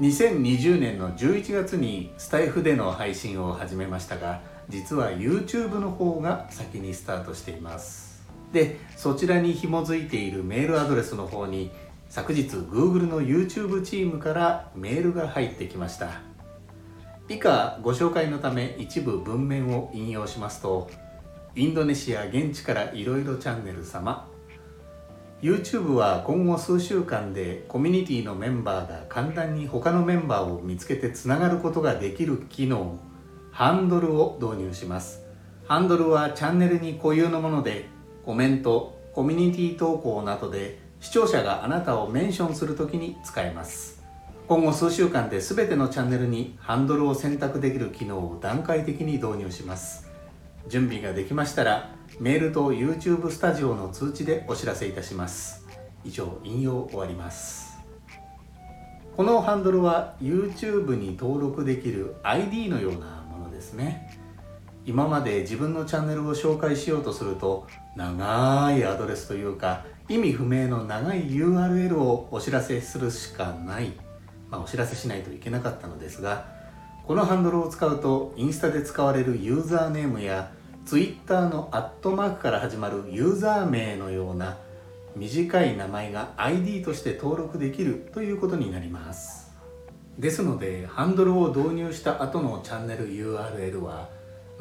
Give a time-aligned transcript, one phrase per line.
[0.00, 4.40] 2020年の11月にスタイフでの配信を始めましたが
[4.70, 8.22] 実は YouTube の方が先にスタートしています。
[8.50, 11.70] でそちらに紐づいているメールアドレスの方に
[12.08, 16.22] 昨日 Google の YouTube チームからメールが入ってきました。
[17.28, 20.90] 以下ご紹介のため一部文面を引用しますと
[21.54, 24.26] インドネシア現地からいろいろチャンネル様
[25.42, 32.98] YouTube は今後数週間でコミュニティのメンバーが簡単に他のメンバーを見つけてつながることができる機能
[33.50, 35.22] ハンドルを導入します。
[35.66, 37.88] ハンドルはチャンネルに固有のもので
[38.26, 44.02] コメントコミュニティ投稿などで視聴者があなたをメンションするときに使えます。
[44.46, 50.09] 今後数週間で全てのチャンネルにハンドルを選択できる機能を段階的に導入します。
[50.68, 55.66] 準備ができましたらメールと YouTube スタジオの通知でお知らせいたします。
[56.04, 57.78] 以上引用終わります。
[59.16, 64.18] このハンドルは YouTube に登録できる ID のようなものですね。
[64.86, 67.66] 今まで自分のチャンネルを紹介しようとすると
[67.96, 73.92] 長いアドレスというか意味不明の長い URL をお知らせするしかない、
[74.50, 76.46] まあ、お知らせしないといけなかったのですが
[77.06, 80.52] このハンドルを使うとインスタで使われるユーザーネームや
[80.86, 84.58] Twitter のアットマークから始まるユーザー名のような
[85.16, 89.52] 短い名前が ID として登録できるということになります
[90.18, 94.08] ですのでハンドルを導入した後のチャンネル URL は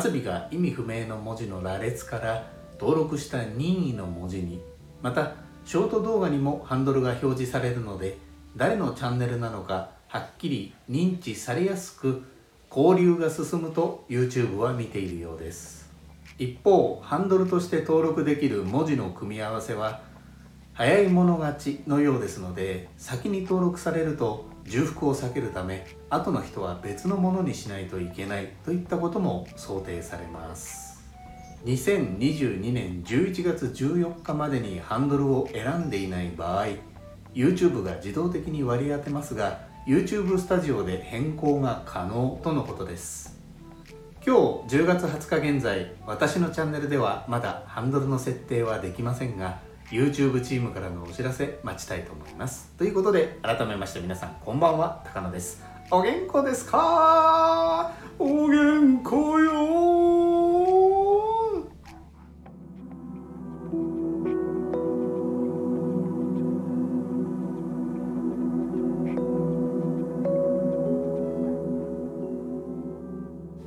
[0.00, 4.62] 末尾が意味不明の文字の羅列から登録した任意の文字に
[5.02, 5.34] また
[5.64, 8.16] ショート動画にもハンドルが表示されるので
[8.56, 12.24] 誰のチャンネルなのかはっきり認知されやすく
[12.68, 15.88] 交流が進むと YouTube は見ているようです。
[16.36, 20.00] 一方ハンドルとして登録できる文字の組み合わせは
[20.72, 31.04] 早い者勝ちのようですので先に登録されると重複を避けるため後の人は別のものにしないといけないといったことも想定されます。
[31.66, 36.66] 2022年11月14日までにハンドルを選んでいない場合
[37.32, 43.38] YouTube が自動的に割り当てますが YouTube スタジオで変更が可能とのことです。
[44.24, 44.36] 今
[44.68, 49.60] 日10月20日現在私のチャンネルではまだハンドルの設定はできませんが
[49.90, 52.70] YouTube チームからのお知らせ待ちたいと思います。
[52.76, 55.64] ということで改めまして皆さんこんばんは高野です。
[55.90, 57.90] お元気ですか？
[58.18, 59.39] お元気。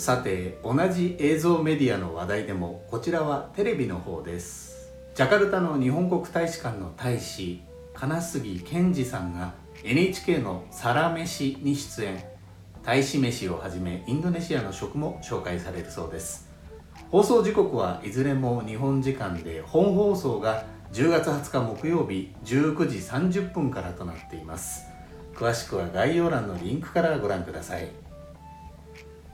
[0.00, 4.90] さて同じ映像メディアの話題でもこちらはテレビの方です。
[5.14, 7.60] ジャカルタの日本国大使館の大使
[7.92, 9.52] 金杉健二さんが
[9.84, 12.24] NHK の「サラメシ」に出演。
[12.82, 16.48] 大使飯をはじめインドネシアの食も紹介されるそうです。
[17.10, 24.80] 放送時刻はいずれも日本時間で本放送が10月20日木曜日19時30分からとなっています。
[25.34, 28.09] 詳しくは概要欄のリンクからご覧ください。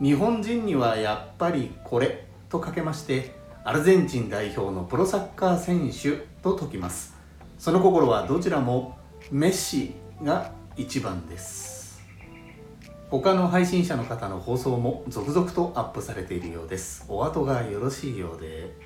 [0.00, 3.34] 日本人にはやっぱりこれとかけまして
[3.64, 7.16] アルゼンチン代表のプロサッカー選手と解きます。
[7.58, 8.98] その心はどちらも
[9.30, 12.02] メッシが一番です。
[13.08, 17.06] 他の配信者の方の放送も続々とアップされているようです。
[17.08, 18.76] お後がよろしいようで。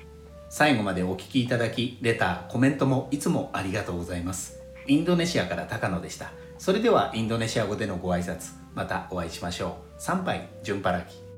[0.49, 4.59] 最後までお聴きいただきレターコメントもいつもありがとうございます。
[4.87, 6.31] インドネシアから高野でした。
[6.61, 9.99] それではインドネシア語でのご挨拶またお会いしましょう。
[9.99, 11.30] 参拝順払き